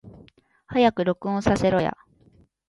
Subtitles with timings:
[0.65, 1.95] 早く録音させろや